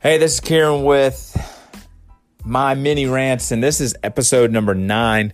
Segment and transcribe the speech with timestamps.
[0.00, 1.36] Hey, this is Kieran with
[2.44, 5.32] my mini rants, and this is episode number nine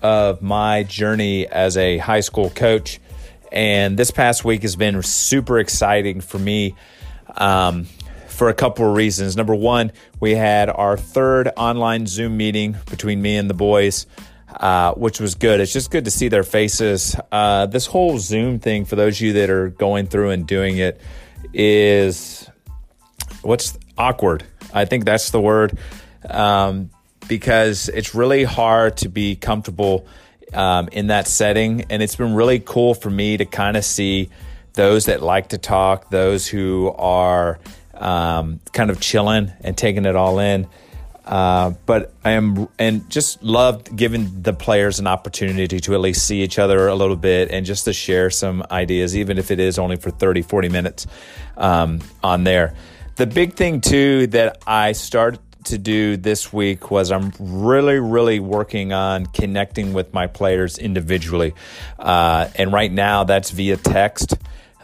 [0.00, 2.98] of my journey as a high school coach.
[3.52, 6.74] And this past week has been super exciting for me
[7.36, 7.84] um,
[8.26, 9.36] for a couple of reasons.
[9.36, 14.06] Number one, we had our third online Zoom meeting between me and the boys.
[14.48, 15.60] Uh, which was good.
[15.60, 17.14] It's just good to see their faces.
[17.30, 20.78] Uh, this whole Zoom thing, for those of you that are going through and doing
[20.78, 20.98] it,
[21.52, 22.48] is
[23.42, 24.44] what's awkward.
[24.72, 25.78] I think that's the word
[26.28, 26.90] um,
[27.28, 30.06] because it's really hard to be comfortable
[30.52, 31.86] um, in that setting.
[31.90, 34.30] And it's been really cool for me to kind of see
[34.74, 37.58] those that like to talk, those who are
[37.94, 40.68] um, kind of chilling and taking it all in.
[41.24, 46.24] Uh, but I am and just loved giving the players an opportunity to at least
[46.24, 49.58] see each other a little bit and just to share some ideas, even if it
[49.58, 51.06] is only for 30, 40 minutes
[51.56, 52.74] um, on there.
[53.16, 58.40] The big thing, too, that I started to do this week was I'm really, really
[58.40, 61.54] working on connecting with my players individually.
[61.98, 64.34] Uh, and right now, that's via text.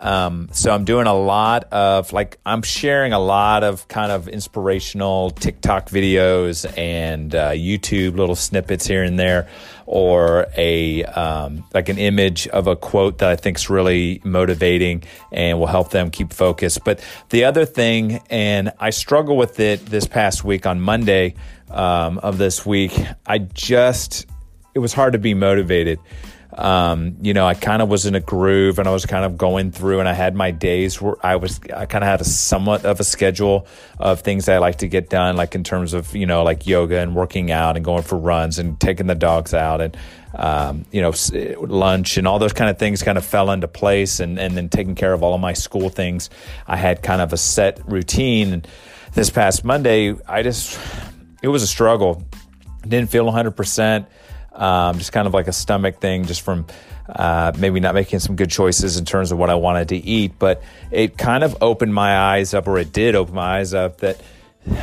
[0.00, 4.28] Um, so I'm doing a lot of like I'm sharing a lot of kind of
[4.28, 9.48] inspirational TikTok videos and uh, YouTube little snippets here and there,
[9.86, 15.04] or a um, like an image of a quote that I think is really motivating
[15.32, 16.84] and will help them keep focused.
[16.84, 21.34] But the other thing, and I struggle with it this past week on Monday
[21.70, 22.92] um, of this week,
[23.26, 24.26] I just
[24.74, 25.98] it was hard to be motivated
[26.56, 29.36] um, you know, I kind of was in a groove and I was kind of
[29.36, 32.24] going through and I had my days where I was, I kind of had a
[32.24, 33.66] somewhat of a schedule
[33.98, 36.98] of things I like to get done, like in terms of, you know, like yoga
[36.98, 39.96] and working out and going for runs and taking the dogs out and,
[40.34, 41.12] um, you know,
[41.60, 44.70] lunch and all those kind of things kind of fell into place and, and then
[44.70, 46.30] taking care of all of my school things.
[46.66, 48.54] I had kind of a set routine.
[48.54, 48.68] And
[49.12, 50.78] this past Monday, I just,
[51.42, 52.22] it was a struggle.
[52.80, 54.06] Didn't feel 100%
[54.56, 56.66] um, just kind of like a stomach thing, just from
[57.08, 60.32] uh, maybe not making some good choices in terms of what I wanted to eat.
[60.38, 63.98] But it kind of opened my eyes up, or it did open my eyes up,
[63.98, 64.20] that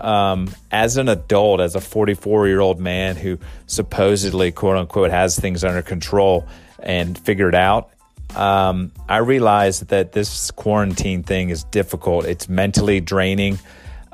[0.00, 5.38] um, as an adult, as a 44 year old man who supposedly, quote unquote, has
[5.38, 6.46] things under control
[6.78, 7.90] and figured out.
[8.34, 12.24] Um, I realized that this quarantine thing is difficult.
[12.24, 13.58] It's mentally draining.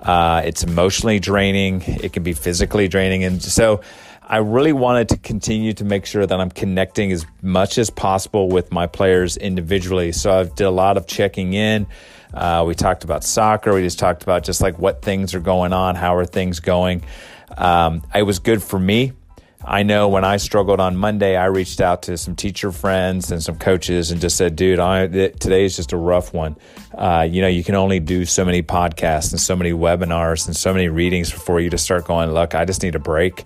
[0.03, 1.83] Uh, it's emotionally draining.
[1.83, 3.25] It can be physically draining.
[3.25, 3.81] And so
[4.23, 8.49] I really wanted to continue to make sure that I'm connecting as much as possible
[8.49, 10.12] with my players individually.
[10.12, 11.87] So I've did a lot of checking in.
[12.35, 13.75] Uh, we talked about soccer.
[13.75, 17.05] We just talked about just like what things are going on, how are things going.
[17.57, 19.12] Um, it was good for me.
[19.65, 23.43] I know when I struggled on Monday, I reached out to some teacher friends and
[23.43, 26.56] some coaches and just said, dude, I, today is just a rough one.
[26.93, 30.56] Uh, you know, you can only do so many podcasts and so many webinars and
[30.56, 33.45] so many readings before you just start going, look, I just need a break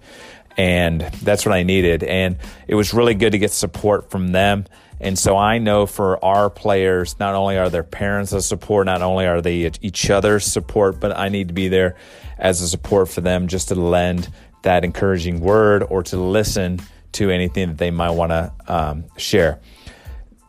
[0.56, 2.02] and that's what I needed.
[2.02, 4.64] And it was really good to get support from them.
[4.98, 9.02] And so I know for our players, not only are their parents a support, not
[9.02, 11.96] only are they each other's support, but I need to be there
[12.38, 14.30] as a support for them just to lend
[14.66, 16.80] that encouraging word or to listen
[17.12, 19.60] to anything that they might want to um, share.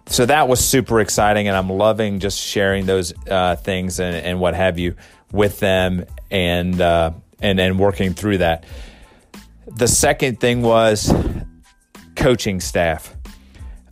[0.08, 4.40] So that was super exciting, and I'm loving just sharing those uh, things and, and,
[4.40, 4.96] what have you
[5.32, 7.12] with them, and uh,
[7.42, 8.66] and and working through that.
[9.68, 11.14] The second thing was
[12.16, 13.14] coaching staff.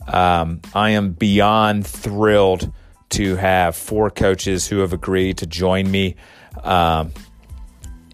[0.08, 2.72] Um, I am beyond thrilled
[3.10, 6.16] to have four coaches who have agreed to join me
[6.64, 7.12] um,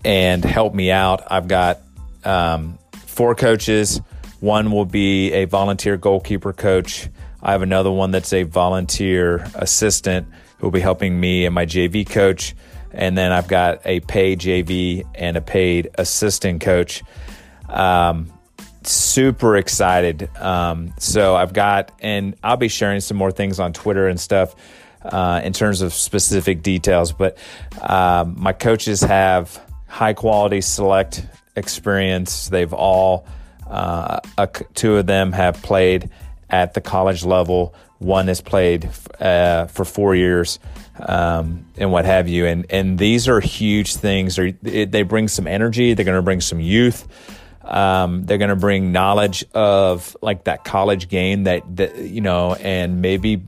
[0.04, 1.22] and help me out.
[1.30, 1.82] I've got
[2.24, 4.02] um, four coaches.
[4.40, 7.10] One will be a volunteer goalkeeper coach.
[7.44, 10.28] I have another one that's a volunteer assistant
[10.58, 12.56] who will be helping me and my JV coach.
[12.92, 17.04] And then I've got a paid JV and a paid assistant coach.
[17.70, 18.32] Um,
[18.84, 20.30] super excited.
[20.38, 24.56] Um, so I've got, and I'll be sharing some more things on Twitter and stuff
[25.04, 27.12] uh, in terms of specific details.
[27.12, 27.38] But
[27.82, 31.26] um, my coaches have high quality select
[31.56, 32.50] experience.
[32.50, 33.26] They've all,
[33.70, 36.10] uh, a, two of them have played
[36.50, 37.74] at the college level.
[38.00, 38.90] One has played
[39.20, 40.60] uh, for four years
[41.00, 42.46] um, and what have you.
[42.46, 44.40] And and these are huge things.
[44.62, 45.94] They bring some energy.
[45.94, 47.08] They're going to bring some youth.
[47.64, 52.56] Um, they're going to bring knowledge of like that college game that, that, you know,
[52.56, 53.44] and maybe,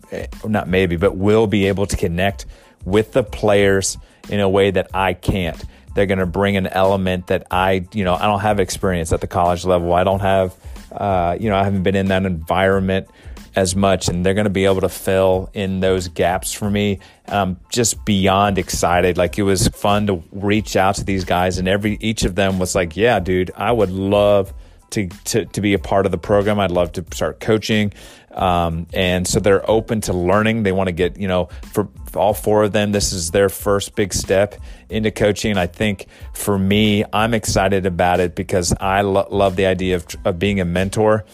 [0.46, 2.46] not maybe, but will be able to connect
[2.86, 3.98] with the players
[4.30, 5.62] in a way that I can't.
[5.96, 9.22] They're going to bring an element that I, you know, I don't have experience at
[9.22, 9.94] the college level.
[9.94, 10.56] I don't have,
[10.92, 13.08] uh, you know, I haven't been in that environment
[13.56, 17.00] as much, and they're going to be able to fill in those gaps for me.
[17.28, 19.18] I'm just beyond excited.
[19.18, 22.60] Like it was fun to reach out to these guys, and every each of them
[22.60, 24.54] was like, "Yeah, dude, I would love."
[24.94, 26.60] To, to, to be a part of the program.
[26.60, 27.94] I'd love to start coaching.
[28.32, 30.62] Um, and so they're open to learning.
[30.62, 33.96] They want to get, you know, for, all four of them, this is their first
[33.96, 34.56] big step
[34.90, 35.58] into coaching.
[35.58, 40.06] I think for me, I'm excited about it because I lo- love the idea of,
[40.26, 41.26] of being a mentor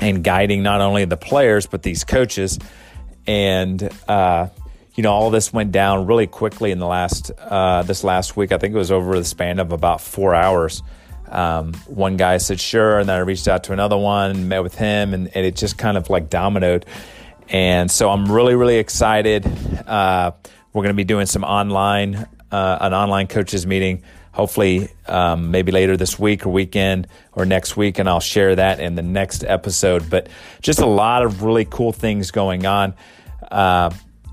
[0.00, 2.58] and guiding not only the players but these coaches.
[3.26, 4.48] And uh,
[4.94, 8.52] you know, all this went down really quickly in the last uh, this last week.
[8.52, 10.82] I think it was over the span of about four hours.
[11.30, 14.74] Um, one guy said sure, and then I reached out to another one, met with
[14.74, 16.84] him, and, and it just kind of like dominoed.
[17.48, 19.46] And so I'm really, really excited.
[19.86, 20.32] Uh,
[20.72, 24.02] we're going to be doing some online, uh, an online coaches meeting
[24.36, 28.80] hopefully um, maybe later this week or weekend or next week, and I'll share that
[28.80, 30.10] in the next episode.
[30.10, 30.28] But
[30.60, 32.92] just a lot of really cool things going on.
[33.50, 33.90] Uh,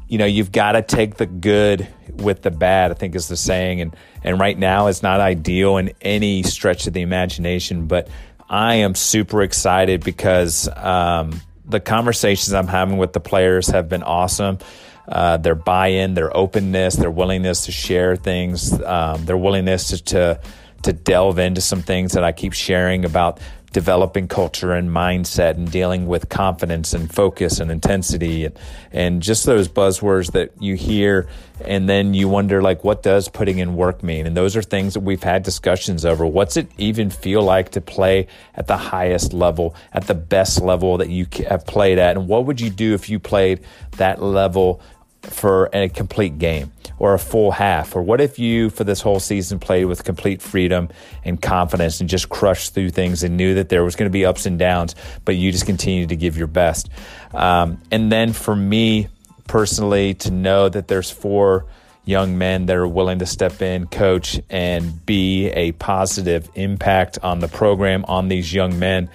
[0.08, 3.38] you know, you've got to take the good with the bad, I think is the
[3.38, 3.82] saying.
[3.82, 8.08] And, and right now, it's not ideal in any stretch of the imagination, but
[8.50, 14.04] I am super excited because um, the conversations I'm having with the players have been
[14.04, 14.60] awesome
[15.08, 20.40] uh, their buy-in, their openness, their willingness to share things, um, their willingness to, to
[20.84, 23.40] to delve into some things that I keep sharing about
[23.74, 28.58] developing culture and mindset and dealing with confidence and focus and intensity and,
[28.92, 31.28] and just those buzzwords that you hear
[31.66, 34.26] and then you wonder like what does putting in work mean?
[34.26, 36.26] And those are things that we've had discussions over.
[36.26, 40.98] What's it even feel like to play at the highest level at the best level
[40.98, 42.16] that you have played at?
[42.18, 43.62] And what would you do if you played
[43.98, 44.82] that level
[45.24, 47.96] for a complete game or a full half?
[47.96, 50.90] Or what if you, for this whole season, played with complete freedom
[51.24, 54.26] and confidence and just crushed through things and knew that there was going to be
[54.26, 56.90] ups and downs, but you just continued to give your best?
[57.34, 59.08] Um, and then for me
[59.48, 61.66] personally, to know that there's four
[62.06, 67.40] young men that are willing to step in, coach, and be a positive impact on
[67.40, 69.10] the program, on these young men.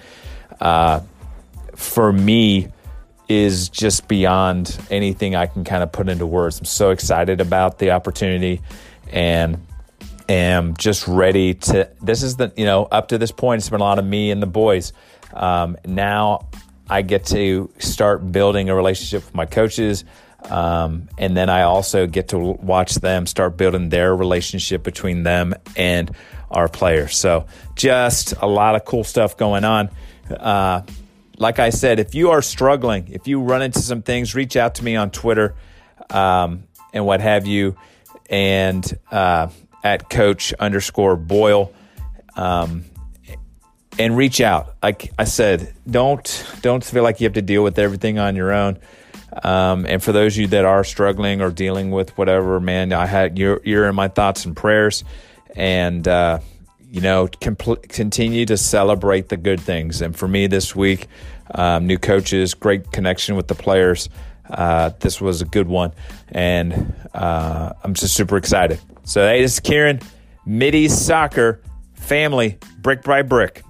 [0.59, 1.01] Uh,
[1.75, 2.67] for me,
[3.29, 6.59] is just beyond anything I can kind of put into words.
[6.59, 8.61] I'm so excited about the opportunity
[9.11, 9.65] and
[10.27, 11.89] am just ready to.
[12.01, 14.31] This is the, you know, up to this point, it's been a lot of me
[14.31, 14.93] and the boys.
[15.33, 16.47] Um, now
[16.89, 20.03] I get to start building a relationship with my coaches.
[20.43, 25.53] Um, and then I also get to watch them start building their relationship between them
[25.75, 26.09] and
[26.49, 27.15] our players.
[27.17, 29.89] So just a lot of cool stuff going on.
[30.29, 30.81] Uh,
[31.39, 34.75] like I said, if you are struggling, if you run into some things, reach out
[34.75, 35.55] to me on Twitter
[36.09, 37.77] um, and what have you,
[38.29, 39.47] and uh,
[39.83, 41.73] at Coach underscore Boyle,
[42.35, 42.83] um,
[43.97, 44.75] and reach out.
[44.83, 48.51] Like I said, don't don't feel like you have to deal with everything on your
[48.51, 48.77] own.
[49.43, 53.05] Um, and for those of you that are struggling or dealing with whatever, man, I
[53.05, 55.05] had you're, you're in my thoughts and prayers,
[55.55, 56.05] and.
[56.05, 56.39] Uh,
[56.91, 60.01] you know, compl- continue to celebrate the good things.
[60.01, 61.07] And for me this week,
[61.53, 64.09] um, new coaches, great connection with the players.
[64.49, 65.93] Uh, this was a good one,
[66.29, 68.79] and uh, I'm just super excited.
[69.03, 69.99] So, hey, is Kieran,
[70.45, 71.61] Middies Soccer,
[71.93, 73.61] family, brick by brick.